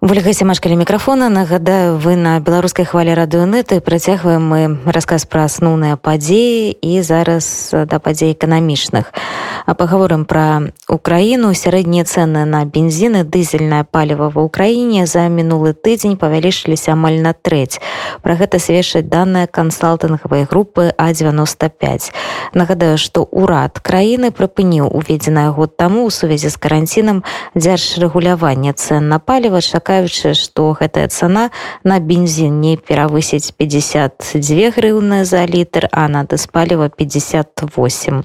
ольга 0.00 0.32
семашкалі 0.32 0.76
мікрафона. 0.76 1.28
Нагадаю 1.28 1.98
вы 1.98 2.16
на 2.16 2.40
беларускай 2.40 2.84
хвалі 2.88 3.12
радыёнеты 3.12 3.80
працягваем 3.84 4.40
мы 4.48 4.60
расказ 4.88 5.28
пра 5.28 5.44
асноўныя 5.44 6.00
падзеі 6.00 6.72
і 6.72 7.02
зараз 7.04 7.68
да 7.84 7.98
падзей 8.00 8.32
эканамічных 8.32 9.12
а 9.66 9.74
паговорым 9.74 10.24
пра 10.24 10.72
украіну 10.88 11.52
сярэднія 11.52 12.08
цэны 12.08 12.48
на 12.48 12.64
бензіны 12.64 13.28
дызельнае 13.28 13.84
паліва 13.84 14.32
ва 14.32 14.48
ўкраіне 14.48 15.04
за 15.04 15.28
мінулы 15.28 15.76
тыдзень 15.76 16.16
павялічыліся 16.16 16.96
амаль 16.96 17.20
на 17.20 17.36
трэць 17.36 17.76
пра 18.24 18.40
гэта 18.40 18.56
сведчаць 18.56 19.04
даныя 19.04 19.46
кансалтынгавай 19.46 20.48
групы 20.48 20.96
а 20.96 21.12
95 21.12 22.10
нагадаю 22.56 22.96
што 22.96 23.28
ўрад 23.30 23.84
краіны 23.84 24.32
прыпыніў 24.32 24.88
уведзеная 24.88 25.52
год 25.52 25.76
таму 25.76 26.08
у 26.08 26.10
сувязі 26.10 26.48
з 26.48 26.56
каранцінам 26.56 27.22
дзяржрэгулявання 27.54 28.72
цэн 28.72 29.06
на 29.12 29.20
паліва 29.20 29.60
чакае 29.60 29.89
чакаючы 29.90 30.34
што 30.38 30.70
гэтая 30.78 31.08
цана 31.10 31.50
на 31.82 31.98
бензін 31.98 32.60
не 32.62 32.76
перавысіць 32.78 33.50
52 33.58 34.70
грыўны 34.76 35.24
за 35.24 35.42
літр 35.50 35.88
а 35.90 36.06
на 36.06 36.22
дыспаліва 36.22 36.94
58 36.94 38.22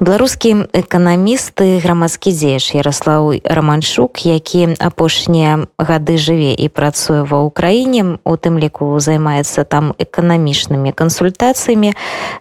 беларускі 0.00 0.64
эканамісты 0.72 1.76
грамадскі 1.84 2.32
дзеяч 2.32 2.72
ярослаў 2.72 3.36
романчук 3.44 4.24
які 4.24 4.72
апошнія 4.80 5.68
гады 5.76 6.16
жыве 6.16 6.56
і 6.56 6.72
працуе 6.72 7.20
ва 7.28 7.44
ўкраіне 7.44 8.16
у 8.24 8.34
тым 8.40 8.56
ліку 8.56 8.96
займаецца 8.96 9.68
там 9.68 9.92
эканамічнымі 10.00 10.96
кансультацыямі 10.96 11.92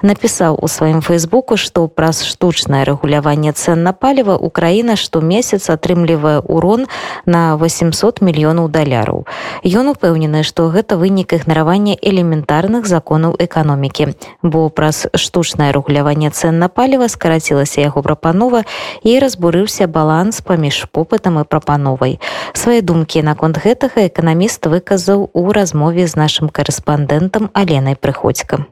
напісаў 0.08 0.56
у 0.56 0.72
сваім 0.72 1.04
фейсбуку 1.04 1.60
што 1.60 1.92
праз 1.92 2.24
штучнае 2.24 2.88
рэгуляванне 2.88 3.52
цен 3.52 3.84
на 3.84 3.92
паліва 3.92 4.40
украіна 4.40 4.96
штомесяц 4.96 5.68
атрымлівае 5.68 6.40
урон 6.48 6.88
на 7.28 7.60
800 7.60 8.24
мільёнаў 8.24 8.72
даляраў. 8.72 9.28
Ён 9.68 9.92
упэўнены 9.92 10.48
што 10.48 10.72
гэта 10.72 10.96
вынік 10.96 11.36
ігнаравання 11.36 12.00
элементарных 12.00 12.88
законаў 12.88 13.36
эканомікі 13.36 14.16
бо 14.48 14.72
праз 14.72 15.12
штучнае 15.12 15.76
рэгуляванне 15.76 16.32
цен 16.32 16.56
на 16.64 16.72
паліва 16.72 17.12
скараці 17.12 17.49
скарацілася 17.50 17.82
яго 17.82 18.02
прапанова 18.02 18.64
і 19.04 19.20
разбурыўся 19.20 19.88
баланс 19.88 20.42
паміж 20.42 20.86
попытам 20.94 21.42
і 21.42 21.44
прапановай. 21.44 22.20
Свае 22.54 22.82
думкі 22.82 23.26
наконт 23.26 23.58
гэтага 23.58 24.06
эканаміст 24.06 24.70
выказаў 24.70 25.30
у 25.34 25.52
размове 25.52 26.06
з 26.06 26.16
нашым 26.16 26.50
карэспандэнтам 26.50 27.50
аленай 27.54 27.96
прыходзька. 27.96 28.66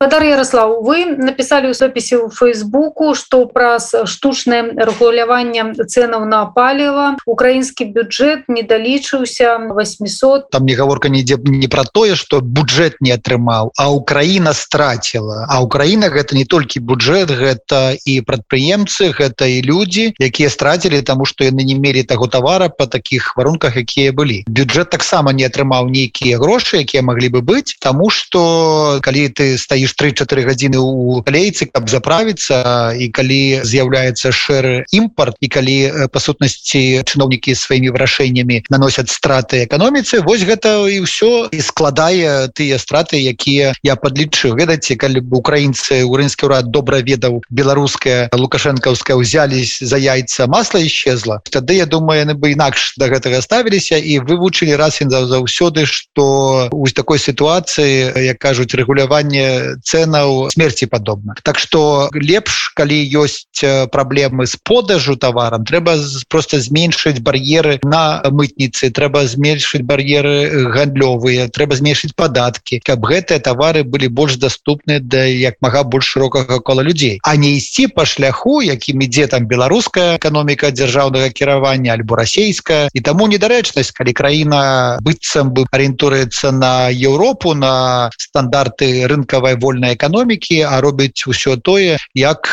Падар 0.00 0.22
Ярослав 0.22 0.78
вы 0.80 1.04
написали 1.04 1.68
у 1.68 1.74
сопісе 1.74 2.16
у 2.16 2.30
фейсбуку 2.30 3.14
что 3.14 3.44
праз 3.44 3.94
штучное 4.06 4.62
рэгуляванне 4.72 5.76
ценаў 5.76 6.24
на 6.24 6.46
паліва 6.56 7.20
украінскі 7.28 7.84
бюджет 7.92 8.48
не 8.48 8.62
далічыўся 8.62 9.60
800 9.60 10.48
там 10.50 10.64
не 10.64 10.72
гаворка 10.72 11.12
нідзе 11.12 11.36
не 11.44 11.68
про 11.68 11.84
тое 11.84 12.16
что 12.16 12.40
бюджет 12.40 12.96
не 13.00 13.12
атрымаў 13.12 13.76
а 13.76 13.90
Украіна 13.92 14.54
страціла 14.54 15.44
а 15.50 15.60
Украіна 15.60 16.08
гэта 16.08 16.32
не 16.32 16.48
толькі 16.48 16.80
бюджет 16.80 17.28
гэта 17.28 17.92
і 18.00 18.24
прадпрыемцы 18.24 19.12
гэта 19.12 19.52
і 19.52 19.60
людзі 19.60 20.16
якія 20.16 20.48
страцілі 20.48 21.02
тому 21.02 21.28
что 21.28 21.44
яны 21.44 21.60
не 21.60 21.76
мелі 21.76 22.08
таго 22.08 22.24
товара 22.26 22.72
по 22.72 22.86
таких 22.86 23.36
варунках 23.36 23.76
якія 23.76 24.16
былі 24.16 24.48
бюджет 24.48 24.88
таксама 24.96 25.36
не 25.36 25.44
атрымаў 25.44 25.92
нейкія 25.92 26.40
грошы 26.40 26.80
якія 26.80 27.04
могли 27.04 27.28
бы 27.28 27.44
быць 27.44 27.76
тому 27.84 28.08
что 28.08 28.96
калі 29.04 29.28
ты 29.28 29.60
стаіш 29.60 29.89
стаіш 29.90 30.14
3-4 30.14 30.46
гадзіны 30.46 30.78
у 30.78 31.22
калейцы 31.22 31.66
каб 31.72 31.88
заправіцца 31.90 32.94
і 32.96 33.08
калі 33.08 33.62
з'яўляецца 33.64 34.32
шэры 34.32 34.84
імпорт 34.92 35.36
і 35.40 35.48
калі 35.48 35.76
па 36.12 36.18
сутнасці 36.20 37.02
чыноўнікі 37.04 37.54
сваімі 37.54 37.90
вырашэннямі 37.94 38.64
наносяць 38.70 39.10
страты 39.10 39.64
эканоміцы 39.66 40.22
вось 40.22 40.44
гэта 40.46 40.86
і 40.88 41.02
ўсё 41.04 41.50
і 41.50 41.60
складае 41.60 42.48
тыя 42.54 42.78
страты 42.78 43.20
якія 43.20 43.74
я 43.82 43.96
подлічыў 43.96 44.56
ведаце 44.56 44.96
калі 44.96 45.20
бы 45.20 45.38
украінцы 45.42 46.02
украінскі 46.04 46.46
ўрад 46.46 46.70
добра 46.70 47.00
ведаў 47.00 47.42
беларуская 47.50 48.30
лукашэнкаўская 48.32 49.16
ўзялись 49.16 49.78
за 49.82 49.98
яйца 49.98 50.46
масла 50.46 50.82
исчезла 50.82 51.40
тады 51.50 51.78
я 51.78 51.86
думаю 51.86 52.22
яны 52.22 52.34
бы 52.34 52.52
інакш 52.52 52.94
до 52.96 53.10
гэтага 53.10 53.42
ставіліся 53.42 53.98
і 53.98 54.20
вывучылі 54.24 54.76
раз 54.76 55.00
і 55.00 55.10
заўсёды 55.10 55.86
что 55.86 56.68
у 56.72 56.86
такой 56.90 57.18
сітуацыі 57.18 58.12
як 58.34 58.38
кажуць 58.38 58.74
рэгуляванне 58.74 59.79
ценаў 59.82 60.50
смерти 60.52 60.86
падобна 60.86 61.34
так 61.42 61.58
что 61.58 62.10
лепш 62.14 62.72
калі 62.76 62.98
ёсць 63.16 63.46
праблемы 63.92 64.46
з 64.46 64.56
продажу 64.62 65.16
товарам 65.16 65.64
трэба 65.64 65.96
просто 66.28 66.60
зменшыць 66.60 67.20
бар'еры 67.20 67.80
на 67.84 68.22
мытніцы 68.30 68.90
трэба 68.90 69.26
зменшыць 69.26 69.82
бар'еры 69.82 70.70
гандлёвыя 70.70 71.48
трэба 71.48 71.76
зменшыць 71.76 72.14
падаткі 72.16 72.80
каб 72.84 73.06
гэтыя 73.06 73.40
товары 73.40 73.84
былі 73.84 74.08
больш 74.08 74.36
доступны 74.36 75.00
да 75.00 75.24
як 75.24 75.56
мага 75.60 75.82
больш 75.84 76.12
шырокага 76.12 76.60
кола 76.60 76.82
людзей 76.82 77.20
а 77.22 77.36
не 77.36 77.56
ісці 77.56 77.88
по 77.88 78.04
шляху 78.04 78.62
якім 78.62 79.02
ідзе 79.06 79.26
там 79.26 79.46
беларуская 79.46 80.18
эканоміка 80.18 80.70
дзяржаўнага 80.74 81.30
кіравання 81.30 81.92
альбо 81.92 82.16
расійская. 82.16 82.88
І 82.92 83.00
таму 83.00 83.26
недарэчнасць 83.30 83.94
калі 83.94 84.12
краіна 84.12 84.98
быццам 85.00 85.54
бы 85.54 85.64
арыентуецца 85.70 86.50
на 86.52 86.90
Еўропу 86.90 87.54
на 87.54 88.10
стандарты 88.18 89.06
рынкавай 89.06 89.56
волі 89.56 89.69
вольнай 89.70 89.94
эканомікі 89.94 90.60
а 90.66 90.82
робіць 90.82 91.22
усё 91.30 91.54
тое 91.70 91.96
як 92.18 92.52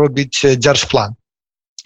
робіць 0.00 0.56
дзяржплан 0.64 1.12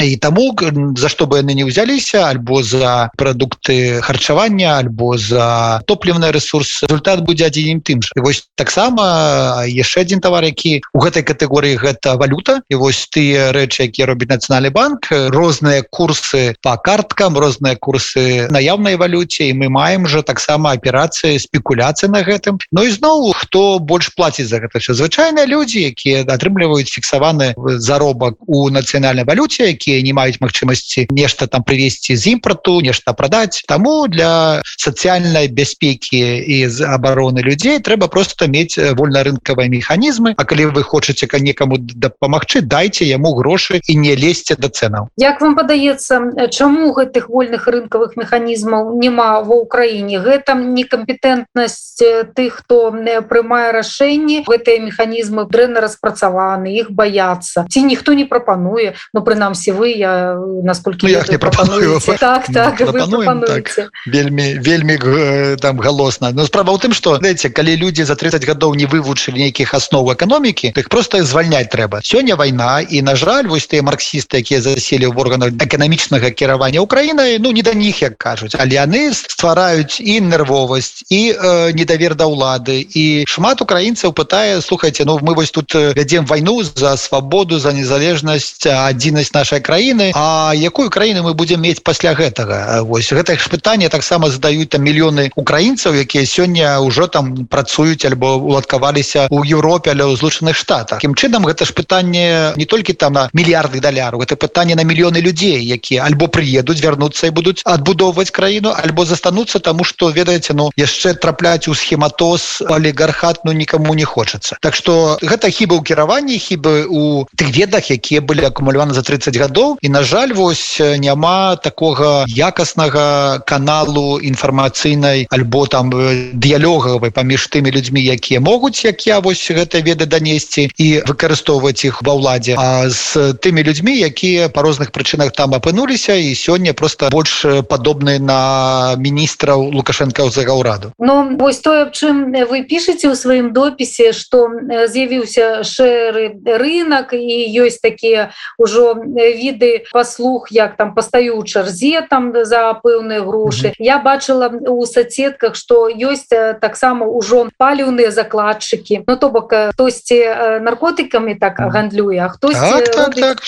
і 0.00 0.16
таму 0.16 0.56
за 0.96 1.08
што 1.08 1.26
бы 1.26 1.40
яны 1.40 1.54
не 1.54 1.64
ўзяліся 1.68 2.26
альбо 2.28 2.62
за 2.62 3.10
прадукты 3.16 4.00
харчавання 4.00 4.78
альбо 4.80 5.16
за 5.18 5.82
топлівны 5.86 6.32
ресурс 6.32 6.82
результат 6.82 7.20
будзе 7.20 7.46
адзін 7.46 7.80
тым 7.80 8.02
же. 8.02 8.12
Вось 8.16 8.48
таксама 8.56 9.64
яшчэ 9.66 10.00
один 10.00 10.20
товар 10.20 10.44
які 10.44 10.80
у 10.94 11.00
гэтай 11.04 11.22
катэгорыі 11.22 11.76
гэта 11.76 12.16
валюта. 12.16 12.60
І 12.68 12.80
вось 12.80 13.08
тыя 13.12 13.52
рэчы 13.52 13.90
якія 13.90 14.06
робіць 14.10 14.30
нацыянальны 14.32 14.70
банк. 14.70 15.08
Розныя 15.10 15.84
курсы 15.90 16.54
по 16.62 16.76
карткам 16.76 17.36
розныя 17.38 17.76
курсы 17.76 18.48
наяўнай 18.50 18.96
валюце 18.96 19.50
і 19.50 19.56
мы 19.56 19.68
маем 19.68 20.06
же 20.06 20.22
таксама 20.22 20.72
аперацыі 20.72 21.38
спекуляцыі 21.38 22.10
на 22.10 22.24
гэтым. 22.24 22.58
Ну 22.72 22.84
і 22.84 22.90
зноў 22.90 23.32
хто 23.36 23.78
больш 23.78 24.12
плаціць 24.16 24.48
за 24.48 24.60
гэта 24.64 24.80
все 24.80 24.94
звычайныя 24.94 25.46
людзі 25.46 25.92
якія 25.92 26.24
атрымліваюць 26.24 26.90
фіксаваны 26.90 27.54
заробак 27.78 28.34
у 28.46 28.70
нацыянальнай 28.70 29.24
валюце 29.24 29.70
які 29.70 29.89
якія 29.90 30.06
не 30.06 30.14
маюць 30.14 30.38
магчымасці 30.40 31.10
нешта 31.10 31.46
там 31.50 31.66
прывесці 31.66 32.14
з 32.14 32.38
імпорту 32.38 32.78
нешта 32.80 33.12
прадаць 33.12 33.62
таму 33.66 34.06
для 34.06 34.62
сацыяльнай 34.64 35.50
бяспекі 35.50 36.22
і 36.38 36.70
з 36.70 36.86
абароны 36.86 37.42
людзей 37.42 37.82
трэба 37.82 38.06
просто 38.06 38.46
мець 38.46 38.78
вольнарынкавыя 38.78 39.66
механізмы 39.66 40.34
А 40.38 40.44
калі 40.46 40.70
вы 40.70 40.82
хочаце 40.86 41.26
ка 41.26 41.42
некаму 41.42 41.78
дапамагчы 41.78 42.62
дайце 42.62 43.04
яму 43.04 43.34
грошы 43.34 43.82
і 43.82 43.96
не 43.98 44.14
лезьце 44.14 44.54
да 44.54 44.70
цэнаў 44.70 45.10
Як 45.18 45.40
вам 45.42 45.58
падаецца 45.58 46.46
чаму 46.54 46.94
гэтых 46.94 47.26
вольных 47.28 47.66
рынкавых 47.66 48.14
механізмаў 48.14 48.94
няма 48.94 49.42
ва 49.42 49.58
ўкраіне 49.66 50.22
гэта 50.22 50.54
некампетэнтнасць 50.54 51.98
тых 52.36 52.62
хто 52.62 52.94
прымае 53.26 53.72
рашэнні. 53.72 54.44
Гэтыя 54.46 54.78
механізмы 54.84 55.46
дрэнна 55.50 55.82
распрацаваны 55.82 56.72
іх 56.78 56.90
баяцца. 56.94 57.66
Ці 57.68 57.82
ніхто 57.82 58.14
не 58.14 58.24
прапануе 58.24 58.94
но 59.12 59.22
прынамсі 59.24 59.72
вы 59.80 59.96
я 59.96 60.36
насколько 60.62 61.06
ну, 61.06 61.08
не 61.08 61.38
пропаную. 61.38 62.00
так, 62.00 62.46
так, 62.46 62.76
так, 62.76 63.92
вельмі 64.06 64.58
вельмі 64.60 64.98
э, 65.02 65.56
там 65.56 65.78
галосна 65.80 66.30
но 66.32 66.44
справа 66.46 66.72
у 66.72 66.78
тым 66.78 66.92
что 66.92 67.16
знаете 67.16 67.48
калі 67.50 67.76
люди 67.76 68.04
за 68.04 68.14
30 68.14 68.44
гадоў 68.44 68.74
не 68.76 68.86
вывучылі 68.86 69.40
нейкіх 69.40 69.74
основ 69.74 70.10
эканомікі 70.10 70.72
их 70.76 70.88
просто 70.88 71.24
звальнять 71.24 71.70
трэба 71.70 72.00
сёння 72.04 72.36
война 72.36 72.80
і 72.80 73.02
на 73.02 73.16
жаль 73.16 73.46
вось 73.48 73.66
тыя 73.66 73.82
марксісты 73.82 74.44
якія 74.44 74.60
заселі 74.60 75.06
в 75.06 75.18
органах 75.18 75.50
эканамічнага 75.50 76.30
кіравання 76.30 76.80
Украінай 76.80 77.38
ну 77.38 77.52
не 77.52 77.62
да 77.62 77.72
них 77.72 78.02
як 78.02 78.18
кажуць 78.18 78.54
але 78.54 78.76
яны 78.76 79.12
ствараюць 79.14 80.00
і 80.00 80.20
нервовасць 80.20 81.04
і 81.08 81.32
э, 81.32 81.72
недавер 81.72 82.14
да 82.14 82.28
ўлады 82.28 82.84
і 82.94 83.24
шмат 83.26 83.62
украінцаў 83.62 84.12
пытае 84.12 84.60
слухайте 84.60 85.04
ну 85.04 85.18
мы 85.22 85.34
вось 85.34 85.50
тут 85.50 85.74
вядзем 85.74 86.26
войну 86.26 86.62
за 86.62 86.96
свабоду 86.96 87.58
за 87.58 87.72
незалежнасць 87.72 88.66
адзінасць 88.66 89.32
нашай 89.32 89.60
краіны 89.60 89.69
А 90.14 90.52
якую 90.56 90.90
краіну 90.90 91.22
мы 91.22 91.34
будем 91.34 91.62
мець 91.62 91.78
пасля 91.78 92.14
гэтага? 92.14 92.82
Вось 92.82 93.12
гэта 93.12 93.38
ж 93.38 93.46
пытанне 93.46 93.88
таксама 93.88 94.30
задаюць 94.30 94.68
там 94.74 94.82
мільёны 94.82 95.30
украінцаў 95.36 95.94
якія 95.94 96.26
сёння 96.26 96.82
ўжо 96.82 97.06
там 97.06 97.46
працуюць 97.46 98.04
альбо 98.04 98.34
уладкаваліся 98.34 99.28
у 99.30 99.44
Еўропе 99.44 99.94
але 99.94 100.10
ў 100.10 100.18
злучаных 100.18 100.58
штатах. 100.58 100.98
Кім 100.98 101.14
чынам 101.14 101.46
гэта 101.46 101.62
ж 101.64 101.70
пытанне 101.70 102.52
не 102.56 102.66
толькі 102.66 102.98
там 102.98 103.12
на 103.12 103.30
мільярды 103.32 103.78
даляру 103.80 104.18
это 104.22 104.34
пытанне 104.34 104.74
на 104.74 104.82
мільёны 104.82 105.22
людзей 105.22 105.62
якія 105.62 106.02
альбо 106.02 106.26
прыедуць 106.26 106.82
вярнуцца 106.82 107.26
і 107.26 107.30
будуць 107.30 107.62
адбудоўваць 107.64 108.30
краіну 108.30 108.74
альбо 108.74 109.04
застануцца 109.06 109.58
тому 109.58 109.84
что 109.84 110.10
ведаеце 110.10 110.54
ну 110.54 110.70
яшчэ 110.76 111.14
трапляць 111.14 111.68
у 111.68 111.74
схематоз 111.74 112.62
олігархат 112.66 113.44
ну 113.44 113.52
никому 113.52 113.94
не 113.94 114.04
хочацца. 114.04 114.56
Так 114.60 114.74
что 114.74 115.18
гэта 115.22 115.50
хіба 115.50 115.78
ў 115.78 115.82
кіраванні 115.86 116.38
хібы 116.38 116.86
у 116.90 117.26
тых 117.36 117.54
ведах 117.54 117.90
якія 117.90 118.20
былі 118.20 118.50
акумуляваны 118.50 118.94
за 118.94 119.02
30 119.02 119.36
год 119.36 119.49
гадоў. 119.50 119.78
І 119.82 119.88
на 119.90 120.02
жаль 120.02 120.32
вось 120.32 120.78
няма 120.78 121.56
такога 121.56 122.24
якаснага 122.30 123.42
каналу 123.46 124.22
інфармацыйнай 124.22 125.26
альбо 125.30 125.66
там 125.66 125.90
дыялогавай 125.90 127.10
паміж 127.10 127.50
тымі 127.50 127.74
людзьмі 127.74 128.00
якія 128.00 128.40
могуць 128.40 128.84
як 128.84 129.06
я 129.06 129.18
вось 129.18 129.42
гэта 129.50 129.82
веды 129.82 130.06
данесці 130.06 130.70
і 130.78 130.86
выкарыстоўваць 131.10 131.82
іх 131.84 132.02
ва 132.06 132.14
ўладзе 132.14 132.54
а 132.54 132.86
з 132.88 133.34
тымі 133.42 133.66
людзьмі 133.66 133.96
якія 133.98 134.48
по 134.48 134.62
розных 134.62 134.92
прычынах 134.94 135.32
там 135.34 135.54
апынуліся 135.54 136.14
і 136.14 136.34
сёння 136.34 136.72
просто 136.72 137.10
больш 137.10 137.42
падобны 137.66 138.18
на 138.22 138.94
міністраў 138.96 139.74
лукашэнкаўзага 139.74 140.54
ўраду 140.54 140.92
Ну 140.98 141.36
вось 141.36 141.58
тое 141.58 141.90
чым 141.90 142.30
вы 142.30 142.62
пішаце 142.62 143.10
ў 143.10 143.16
сваім 143.16 143.52
допісе 143.52 144.12
што 144.12 144.46
з'явіўся 144.86 145.66
шэры 145.66 146.38
рынок 146.44 147.16
і 147.16 147.34
ёсць 147.58 147.82
такія 147.82 148.30
ўжо 148.58 148.94
віды 149.40 149.84
паслуг 149.92 150.48
як 150.50 150.76
там 150.76 150.94
пастаю 150.94 151.40
ў 151.40 151.44
чарзе 151.48 152.04
там 152.10 152.32
за 152.44 152.76
пэўныя 152.84 153.24
грошы. 153.24 153.68
Mm 153.68 153.72
-hmm. 153.72 153.84
я 153.94 153.96
бачыла 154.04 154.46
у 154.68 154.86
соцсетках 154.86 155.56
что 155.56 155.88
ёсць 155.88 156.28
таксама 156.60 157.06
ўжо 157.06 157.48
паліўныя 157.58 158.10
закладчыкі. 158.10 159.04
Ну 159.08 159.16
то 159.16 159.28
бок 159.28 159.54
хтосьці 159.72 160.18
наркотыкамі 160.60 161.34
так 161.40 161.54
гандлюе 161.58 162.18
а 162.18 162.28
хтось 162.28 162.56
так, 162.56 162.90
так, 162.90 163.14
так, 163.14 163.38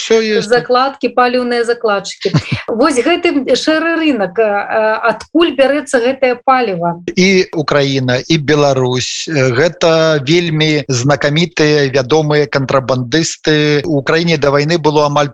закладки 0.42 1.08
паліўныя 1.08 1.64
закладчыкі. 1.64 2.32
Вось 2.68 2.96
гэты 2.96 3.56
шэры 3.56 3.96
рынок 4.00 4.38
адкуль 4.38 5.52
бярэцца 5.58 5.98
гэтае 5.98 6.40
паліва? 6.44 7.02
І 7.16 7.52
Украіна 7.52 8.18
і 8.28 8.38
Беларусь. 8.38 9.28
Гэта 9.28 10.22
вельмі 10.24 10.84
знакамітыя 10.88 11.90
вядомыя 11.92 12.46
кантрабандысты. 12.46 13.82
У 13.84 14.02
краіне 14.02 14.38
да 14.38 14.50
вайны 14.50 14.78
было 14.78 15.06
амаль 15.06 15.30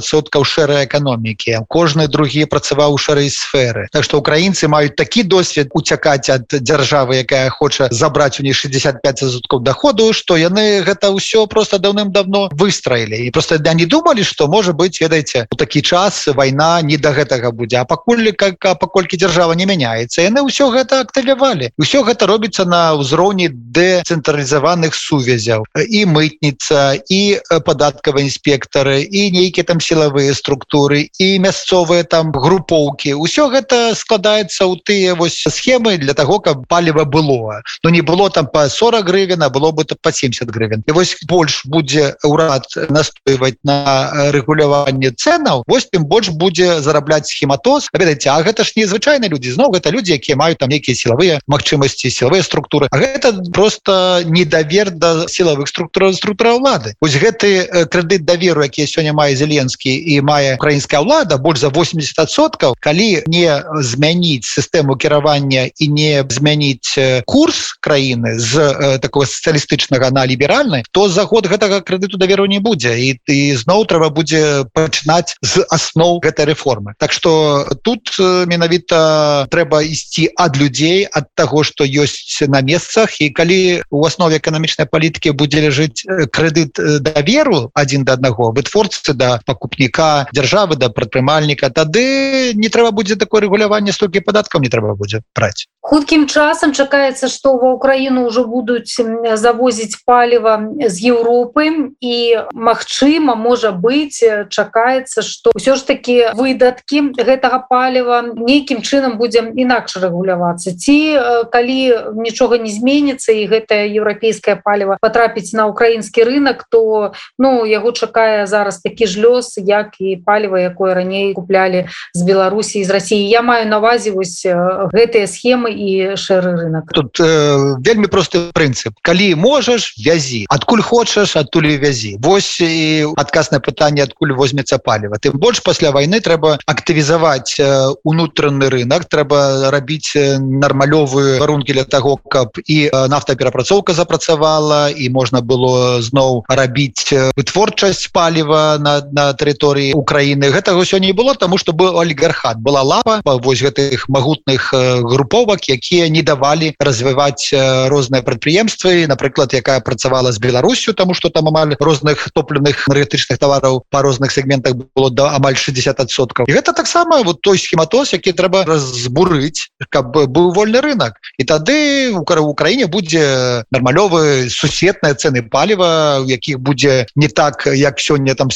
50соткаў 0.00 0.44
шэрай 0.44 0.86
эканомікі 0.86 1.66
кожны 1.68 2.08
другі 2.08 2.44
працаваў 2.44 2.94
у 2.94 2.98
шэрай 2.98 3.30
сферы. 3.30 3.88
Так 3.92 4.04
што 4.04 4.18
украінцы 4.18 4.68
маюць 4.68 4.96
такі 4.96 5.22
досвед 5.22 5.68
уцякаць 5.74 6.30
ад 6.30 6.48
дзяржавы 6.48 7.20
якая 7.20 7.48
хоча 7.50 7.88
забраць 7.90 8.40
у 8.40 8.42
не 8.42 8.52
65соткаў 8.52 9.60
доходу 9.60 10.12
што 10.12 10.36
яны 10.36 10.82
гэта 10.82 11.12
ўсё 11.12 11.46
просто 11.46 11.78
даўным-давно 11.78 12.48
выстроілі 12.52 13.26
і 13.26 13.30
просто 13.30 13.58
да 13.58 13.74
не 13.74 13.86
думалі 13.86 14.24
што 14.24 14.48
можа 14.48 14.72
быть 14.72 15.00
ведаеце 15.00 15.46
у 15.52 15.56
такі 15.56 15.82
час 15.82 16.26
вайна 16.28 16.80
не 16.82 16.96
да 16.96 17.12
гэтага 17.12 17.52
будзе 17.52 17.78
а 17.78 17.84
пакуль 17.84 18.32
как 18.32 18.58
паколькі 18.80 19.16
дзяржава 19.16 19.52
не 19.54 19.66
мяняецца 19.66 20.22
яны 20.22 20.42
ўсё 20.48 20.70
гэта 20.72 21.00
актывявалі. 21.04 21.70
Ўсё 21.78 22.02
гэта 22.04 22.26
робіцца 22.26 22.64
на 22.64 22.94
ўзроўні 22.96 23.48
дэцэнтралізаваных 23.50 24.94
сувязяў. 24.94 25.66
І 25.76 26.04
мытніца 26.06 27.00
і 27.08 27.40
падаткавыя 27.66 28.24
інспектары 28.24 29.02
і 29.02 29.30
нейкія 29.30 29.64
там 29.64 29.80
сілавыя 29.90 30.34
структуры 30.34 31.10
і 31.18 31.28
мясцовыя 31.42 32.06
там 32.06 32.30
групоўкі. 32.30 33.18
Ўсё 33.18 33.50
гэта 33.50 33.98
складаецца 33.98 34.70
ў 34.70 34.78
тыя 34.86 35.18
вось 35.18 35.42
схемы 35.42 35.98
для 35.98 36.14
того 36.14 36.38
каб 36.38 36.66
паліва 36.70 37.04
было. 37.04 37.62
Но 37.82 37.90
не 37.90 38.00
было 38.00 38.30
там 38.30 38.46
по 38.46 38.68
40 38.68 39.04
гривен 39.04 39.42
было 39.50 39.70
бы 39.72 39.84
то 39.84 39.96
по 40.00 40.12
70 40.12 40.48
гривен. 40.50 40.84
І 40.86 40.92
вось 40.92 41.16
больш 41.26 41.66
будзе 41.66 42.14
ўрад 42.22 42.64
настойваць 42.88 43.58
на 43.64 44.30
рэгуляванне 44.30 45.10
ценаў 45.10 45.64
вось 45.66 45.90
тым 45.90 46.06
больш 46.06 46.30
будзе 46.30 46.80
зарабляць 46.80 47.26
схематоз. 47.26 47.88
Ведаеце 47.92 48.30
А 48.30 48.42
гэта 48.42 48.64
ж 48.64 48.72
незвычайны 48.76 49.26
людзі. 49.26 49.58
Зноў 49.58 49.74
гэта 49.74 49.90
людзі 49.90 50.14
якія 50.14 50.36
маюць 50.36 50.58
там 50.58 50.70
нейкія 50.70 50.94
сілавыя 50.94 51.40
магчымасці 51.50 52.10
сілавыя 52.10 52.42
структуры. 52.42 52.86
А 52.90 52.98
гэта 52.98 53.34
просто 53.50 54.22
недавер 54.24 54.90
да 54.90 55.26
сілавых 55.26 55.66
структур 55.66 56.12
структура 56.14 56.54
ўлады 56.54 56.94
ось 57.00 57.16
гэты 57.16 57.86
крэдыт 57.88 58.24
даверу 58.24 58.62
якія 58.62 58.86
сёння 58.86 59.12
мае 59.16 59.34
зеленскі 59.34 59.79
і 59.86 60.20
мае 60.20 60.54
украінская 60.60 61.00
ўлада 61.00 61.38
больш 61.38 61.60
за 61.60 61.70
80соткаў 61.72 62.76
калі 62.80 63.22
не 63.26 63.48
змяніць 63.80 64.46
сістэму 64.46 64.96
кіравання 64.96 65.70
і 65.76 65.88
не 65.88 66.24
змяніць 66.28 67.24
курс 67.26 67.76
краіны 67.80 68.38
з 68.38 68.58
э, 68.58 68.98
такого 68.98 69.24
сацыялістычнага 69.24 70.10
на 70.10 70.26
ліберальны 70.26 70.82
то 70.92 71.08
за 71.08 71.24
год 71.24 71.46
гэтага 71.46 71.80
крэдыту 71.80 72.16
даверу 72.16 72.46
не 72.46 72.58
будзе. 72.58 72.94
І 72.98 73.18
ты 73.24 73.56
зноў 73.56 73.86
трэба 73.86 74.10
будзе 74.10 74.66
пачынаць 74.74 75.36
з 75.42 75.64
асноў 75.70 76.20
гэтай 76.20 76.46
рэформы. 76.50 76.94
Так 76.98 77.12
что 77.12 77.66
тут 77.82 78.14
менавіта 78.20 79.46
трэба 79.50 79.82
ісці 79.82 80.30
ад 80.36 80.56
людзей 80.56 81.08
ад 81.10 81.30
таго 81.34 81.64
што 81.64 81.84
ёсць 81.84 82.42
на 82.46 82.60
месцах. 82.60 83.20
І 83.20 83.30
калі 83.30 83.82
у 83.90 84.04
аснове 84.04 84.38
эканамічнай 84.38 84.86
палітыкі 84.90 85.32
будзе 85.32 85.64
ляжыць 85.66 86.04
крэдыт 86.30 86.78
даверу 87.00 87.70
один 87.74 88.04
да 88.04 88.18
аднаго 88.18 88.52
вытворцы 88.52 89.14
да 89.14 89.40
пакупніка 89.70 90.26
дзяржавы 90.34 90.76
да 90.76 90.90
прадпрымальніка. 90.90 91.70
Тады 91.70 92.54
не 92.54 92.68
трэба 92.68 92.90
будзе 92.90 93.16
такое 93.16 93.46
рэгуляванне 93.46 93.92
столькі 93.92 94.20
падаткаў 94.20 94.60
не 94.60 94.68
трэба 94.68 94.94
будзе 94.98 95.22
браць. 95.34 95.66
Хуткім 95.80 96.26
часам 96.26 96.72
чакаецца 96.72 97.28
што 97.30 97.56
ва 97.56 97.78
ўкраіну 97.78 98.26
ўжо 98.26 98.44
будуць 98.44 98.98
завозіць 99.36 100.02
паліва 100.04 100.60
з 100.86 100.96
Еўропы. 101.14 101.94
І 102.00 102.44
Мачыма 102.52 103.34
можа 103.34 103.70
быць 103.72 104.20
чакаецца 104.50 105.22
што 105.22 105.54
ўсё 105.54 105.76
ж 105.78 105.86
такі 105.86 106.34
выдаткі 106.34 107.14
гэтага 107.16 107.70
паліва 107.70 108.34
нейкім 108.34 108.82
чынам 108.82 109.16
будзем 109.16 109.54
інакш 109.54 109.96
рэгулявацца. 109.96 110.74
Ці 110.74 111.48
калі 111.52 111.78
нічога 112.18 112.58
не 112.58 112.70
зменіцца 112.70 113.32
і 113.32 113.46
гэтае 113.46 113.86
еўрапейскае 113.94 114.60
паліва 114.64 114.98
патрапіць 115.00 115.54
на 115.54 115.66
украінскі 115.70 116.26
рынок 116.26 116.66
то 116.70 117.12
ну 117.38 117.64
яго 117.64 117.92
чакае 117.92 118.46
зараз 118.46 118.82
такі 118.82 119.06
ж 119.06 119.20
лёс 119.20 119.59
як 119.60 120.00
і 120.00 120.16
паліва 120.16 120.60
якое 120.60 120.94
раней 120.94 121.32
куплялі 121.34 121.86
з 122.14 122.22
Беларусі 122.22 122.84
з 122.84 122.90
Росіі 122.90 123.28
я 123.28 123.42
маю 123.42 123.68
навазе 123.68 124.10
вось 124.10 124.44
гэтыя 124.44 125.26
схемы 125.26 125.70
і 125.70 126.16
шэры 126.16 126.56
рынок 126.56 126.90
тут 126.92 127.20
э, 127.20 127.76
вельмі 127.84 128.06
просты 128.06 128.50
прынцып. 128.54 128.94
Калі 129.02 129.34
можаш 129.34 129.94
вязі. 129.98 130.44
Адкуль 130.50 130.82
хочаш 130.82 131.36
адтуль 131.36 131.78
вязі. 131.80 132.16
Вось 132.20 132.60
і 132.60 133.12
адказ 133.16 133.52
на 133.52 133.60
пытанне 133.60 134.02
адкуль 134.04 134.34
возьмецца 134.36 134.78
паліва. 134.78 135.18
Тым 135.22 135.38
больш 135.38 135.62
пасля 135.64 135.90
войны 135.90 136.20
трэба 136.20 136.58
актывізаваць 136.66 137.60
унутраны 138.04 138.68
рынок 138.68 139.06
трэба 139.10 139.70
рабіць 139.70 140.16
нармалёвую 140.40 141.40
варункі 141.40 141.72
для 141.72 141.84
таго 141.84 142.16
каб 142.16 142.58
і 142.66 142.90
нафтаперапрацоўка 142.92 143.94
запрацавала 143.94 144.90
і 144.90 145.08
можна 145.10 145.40
было 145.40 146.02
зноў 146.02 146.44
рабіць 146.48 147.12
вытворчасць 147.36 148.10
паліва 148.12 148.78
на, 148.78 149.00
на 149.12 149.32
тэрыторыі 149.50 149.94
Украіны. 149.94 150.50
Гэтага 150.50 150.78
ўсё 150.80 150.98
не 150.98 151.12
было 151.12 151.34
тому 151.34 151.58
что 151.58 151.72
был 151.72 151.98
олігархат 151.98 152.58
была 152.58 152.82
лапа 152.82 153.20
вось 153.24 153.62
гэтых 153.62 154.08
магутных 154.08 154.70
груповак 154.72 155.60
бок 155.60 155.68
якія 155.68 156.08
не 156.08 156.22
давалі 156.22 156.74
развіваць 156.78 157.50
розныя 157.88 158.22
прадпрыемствы. 158.22 159.06
Напрыклад 159.06 159.52
якая 159.52 159.80
працавала 159.80 160.32
з 160.32 160.38
Беларусю 160.38 160.94
тому 160.94 161.14
что 161.14 161.30
там 161.30 161.48
амаль 161.48 161.74
розных 161.80 162.28
топленых 162.32 162.88
энергетычных 162.88 163.38
товараў 163.38 163.82
по 163.90 164.02
розных 164.02 164.32
сегментах 164.32 164.74
было 164.94 165.10
да 165.10 165.34
амаль 165.36 165.54
60соткаў 165.54 166.46
гэта 166.46 166.72
таксама 166.72 167.22
вот 167.22 167.42
той 167.42 167.58
схематоз 167.58 168.12
які 168.12 168.32
трэба 168.32 168.64
разбурыць 168.64 169.68
каб 169.88 170.12
быў 170.14 170.52
вольны 170.54 170.80
рынок 170.80 171.18
і 171.38 171.44
тады 171.44 172.10
у 172.12 172.24
Украіне 172.50 172.86
будзе 172.86 173.64
нармалёвы 173.70 174.48
суседныя 174.50 175.14
цены 175.14 175.42
паліва 175.42 176.20
у 176.20 176.28
якіх 176.28 176.58
будзе 176.60 177.06
не 177.16 177.28
так 177.28 177.66
як 177.66 177.98
сёння 178.00 178.34
там 178.34 178.50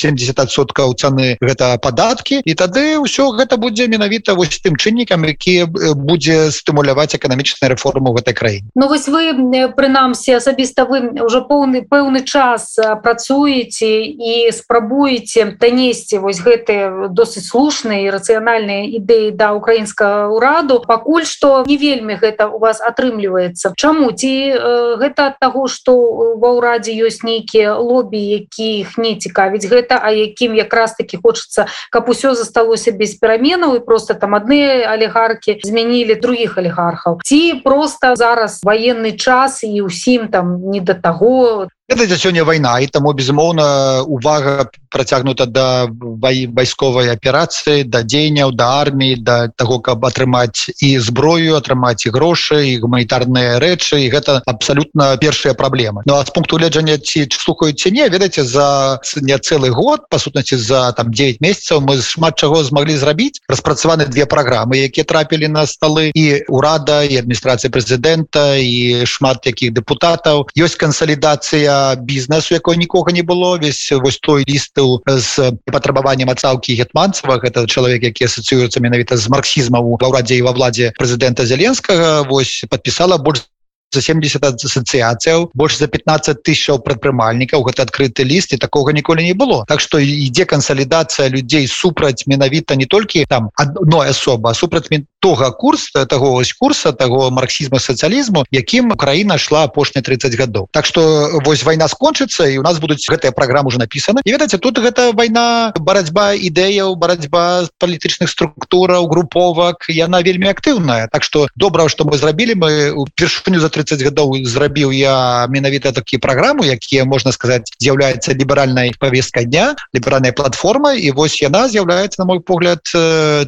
70соткаў 0.74 0.94
цаны 0.98 1.36
гэта 1.40 1.78
падаткі 1.78 2.42
і 2.44 2.54
тады 2.54 2.98
ўсё 2.98 3.30
гэта 3.38 3.56
будзе 3.56 3.86
менавіта 3.88 4.34
вось 4.34 4.60
тым 4.60 4.76
чыннікам 4.76 5.24
які 5.24 5.66
будзе 5.94 6.50
стымуляваць 6.50 7.14
эканамічныя 7.14 7.70
рэформы 7.74 8.12
в 8.12 8.16
этой 8.16 8.34
краіне. 8.34 8.66
Ну 8.74 8.88
вось 8.88 9.08
вы 9.08 9.34
прынамсі 9.76 10.36
асабіста 10.36 10.84
вы 10.84 11.22
уже 11.22 11.40
поўны 11.40 11.86
пэўны 11.86 12.24
час 12.24 12.76
працуеце 13.02 14.02
і 14.04 14.50
спрабуеце 14.52 15.56
данесці 15.60 16.18
вось 16.18 16.40
гэтыя 16.40 17.08
досыць 17.08 17.46
слушныя 17.46 18.08
і 18.08 18.10
рацыянальныя 18.10 18.90
ідэі 18.98 19.30
да 19.32 19.52
украінскага 19.54 20.28
ўраду. 20.34 20.82
Пакуль 20.86 21.24
што 21.24 21.64
не 21.66 21.76
вельмі 21.76 22.18
гэта 22.18 22.48
у 22.48 22.58
вас 22.58 22.80
атрымліваецца. 22.80 23.74
Чаму? 23.76 24.12
Ці 24.12 24.32
э, 24.32 24.96
гэта 24.98 25.34
ад 25.34 25.38
таго 25.40 25.68
што 25.68 25.94
ва 26.40 26.50
ўрадзе 26.58 26.94
ёсць 26.94 27.22
нейкія 27.22 27.76
лобі 27.78 28.18
якіх 28.18 28.98
не 28.98 29.14
цікавіць 29.16 29.66
гэта 29.66 30.00
а 30.02 30.10
якім 30.10 30.54
якраз 30.64 30.98
таки 30.98 31.20
хочацца 31.20 31.68
каб 31.90 32.08
усё 32.08 32.34
засталося 32.34 32.92
без 32.92 33.14
пераменаў 33.14 33.76
і 33.76 33.84
просто 33.84 34.14
там 34.18 34.34
адны 34.34 34.82
алігаркі 34.82 35.60
змянілі 35.62 36.18
других 36.18 36.58
алігарх 36.58 36.74
алігархаў. 36.74 37.20
Ці 37.22 37.60
просто 37.64 38.16
зараз 38.16 38.60
военный 38.64 39.16
час 39.16 39.64
і 39.64 39.82
усім 39.82 40.28
там 40.28 40.70
не 40.70 40.80
до 40.80 40.94
таго 40.94 41.68
это 41.88 42.18
сёння 42.18 42.44
вайна 42.44 42.80
і 42.80 42.86
таму 42.86 43.12
безумоўна 43.12 44.02
увага 44.08 44.70
працягнута 44.88 45.46
да 45.46 45.86
вайсковай 45.90 47.12
аперацыі 47.12 47.84
да 47.84 48.00
дзеянняў 48.02 48.52
да 48.56 48.80
арміі 48.80 49.20
да 49.20 49.48
таго 49.48 49.80
каб 49.80 50.04
атрымаць 50.06 50.72
і 50.80 50.98
зброю 50.98 51.60
атрымаць 51.60 52.06
і 52.06 52.10
грошы 52.16 52.72
і 52.72 52.80
гуманітарныя 52.80 53.60
рэчы 53.60 54.00
і 54.00 54.08
гэта 54.08 54.40
абсалютна 54.46 55.16
першая 55.20 55.52
праблема 55.52 56.02
Ну 56.06 56.14
а 56.16 56.24
з 56.24 56.30
пункту 56.30 56.56
гледжання 56.56 56.96
ці 56.98 57.28
слухаюць 57.30 57.84
не 57.92 58.08
ведаеце 58.08 58.44
за 58.44 59.00
не 59.20 59.36
цэлы 59.36 59.68
год 59.68 60.08
па 60.08 60.18
сутнасці 60.18 60.56
за 60.56 60.92
там 60.92 61.12
9 61.12 61.40
месяцаў 61.40 61.84
мы 61.84 62.00
шмат 62.00 62.40
чаго 62.40 62.64
змаглі 62.64 62.96
зрабіць. 62.96 63.44
Распрацаваны 63.48 64.08
две 64.08 64.24
праграмы 64.24 64.80
якія 64.88 65.04
трапілі 65.04 65.48
на 65.48 65.66
столы 65.66 66.10
і 66.14 66.48
урада 66.48 67.04
і 67.04 67.20
адміністрацыя 67.20 67.68
прэзідэнта 67.68 68.56
і 68.56 69.04
шмат 69.04 69.44
якіх 69.46 69.76
депутатаў 69.76 70.48
ёсць 70.56 70.80
кансалідацыя 70.80 71.73
бізнесу 72.00 72.54
якой 72.54 72.76
нікога 72.76 73.12
не 73.12 73.22
было 73.22 73.58
весь 73.58 73.92
вось 73.92 74.18
той 74.18 74.44
лісту 74.48 75.02
з 75.06 75.52
патрабаваннем 75.66 76.30
ацалкі 76.30 76.74
гетманцева. 76.74 77.40
Это 77.42 77.66
чалавек 77.66 78.02
які 78.02 78.24
асацыюецца 78.24 78.80
менавіта 78.80 79.16
з 79.16 79.28
марксізмам 79.28 79.84
ва 79.84 80.08
ўрадзе 80.08 80.38
і 80.38 80.46
ва 80.46 80.52
владзе 80.52 80.92
прэзідэнта 80.98 81.46
зеленскага 81.46 82.22
вось 82.28 82.64
подпісала 82.70 83.18
больш 83.18 83.46
за 83.94 84.02
70 84.02 84.42
асацыяцыяў 84.42 85.50
больш 85.54 85.78
за 85.78 85.86
15 85.86 86.42
тысячаў 86.42 86.82
прадпрымальнікаў. 86.82 87.62
Гэта 87.62 87.86
адкрыты 87.86 88.26
ліст 88.26 88.52
і 88.52 88.58
такога 88.58 88.92
ніколі 88.92 89.22
не 89.22 89.34
было. 89.34 89.64
Так 89.68 89.80
что 89.80 89.98
ідзе 89.98 90.44
кансалідацыя 90.44 91.28
людзей 91.30 91.66
супраць 91.70 92.26
менавіта 92.26 92.74
не 92.74 92.86
толькі 92.86 93.24
там 93.30 93.50
одной 93.56 94.10
асоба 94.10 94.54
супраць 94.54 94.90
тога 95.24 95.50
курс 95.50 95.88
того 96.08 96.32
вось 96.32 96.52
курса 96.52 96.92
того 96.92 97.30
марксізма 97.30 97.80
сацыялізму 97.80 98.44
якім 98.52 98.92
Украіна 98.92 99.38
шла 99.40 99.64
апошні 99.64 100.02
30 100.04 100.36
гадоў 100.36 100.68
Так 100.70 100.84
что 100.84 101.40
вось 101.46 101.64
вайна 101.64 101.88
скончыцца 101.88 102.44
і 102.44 102.60
у 102.60 102.62
нас 102.62 102.76
будуць 102.76 103.08
гэтая 103.08 103.32
праграма 103.32 103.72
уже 103.72 103.80
написана 103.80 104.20
і 104.20 104.30
ведаце 104.36 104.58
тут 104.60 104.76
гэта 104.76 105.16
вайна 105.16 105.72
барацьба 105.80 106.36
ідэяў 106.36 106.92
барацьба 107.00 107.72
палітычных 107.80 108.28
структураў 108.28 109.08
груповак 109.08 109.88
яна 109.88 110.20
вельмі 110.20 110.52
актыўная. 110.52 111.08
Так 111.08 111.24
что 111.24 111.48
добра 111.56 111.88
что 111.88 112.04
мы 112.04 112.20
зрабілі. 112.20 112.60
Мы 112.60 112.92
упершыню 112.92 113.60
за 113.64 113.72
30 113.72 114.04
гадоў 114.04 114.44
зрабіў 114.44 114.92
я 114.92 115.46
менавіта 115.48 115.92
такі 115.92 116.20
праграму 116.20 116.68
якія 116.68 117.08
можна 117.08 117.32
сказаць 117.32 117.72
з'яўляецца 117.80 118.36
ліберальнай 118.36 118.92
повесткай 119.00 119.48
дня 119.48 119.72
ліберальная 119.96 120.36
платформа 120.36 120.92
і 120.92 121.10
вось 121.16 121.40
яна 121.40 121.64
з'яўляецца 121.72 122.20
на 122.20 122.28
мой 122.28 122.44
погляд 122.44 122.84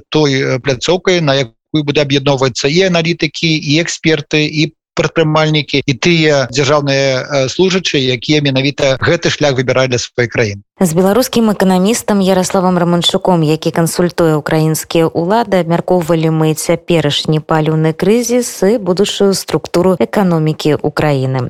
той 0.08 0.58
пляцоўкай 0.64 1.20
на 1.20 1.52
якую 1.76 1.84
будзе 1.84 2.02
аб'ядноўвацца 2.08 2.68
і 2.68 2.88
аналітыкі 2.88 3.52
і 3.52 3.80
эксперты 3.84 4.48
і 4.48 4.72
прадпрымальнікі 4.96 5.84
і 5.84 5.92
тыя 5.92 6.48
дзяржаўныя 6.48 7.48
служачыя 7.52 8.16
якія 8.16 8.40
менавіта 8.40 8.96
гэты 8.96 9.28
шлях 9.28 9.60
выбіралі 9.60 9.92
для 9.92 10.00
сваёй 10.00 10.28
краіны 10.32 10.64
з 10.80 10.92
беларускім 10.96 11.52
эканамістам 11.52 12.24
ярославам 12.24 12.80
раманчуком 12.80 13.44
які 13.44 13.70
кансультуе 13.76 14.40
украінскія 14.40 15.12
ўлады 15.12 15.60
абмяркоўвалі 15.60 16.32
мы 16.32 16.56
цяперашні 16.56 17.44
паліўны 17.44 17.92
крызіс 17.92 18.48
і 18.64 18.80
будучую 18.80 19.36
структуру 19.36 20.00
эканомікі 20.00 20.80
Украіны 20.80 21.44